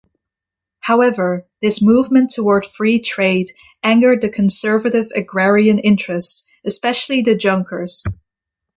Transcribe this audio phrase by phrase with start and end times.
[0.79, 3.51] However, this movement toward free trade
[3.83, 8.03] angered the conservative agrarian interests, especially the Junkers.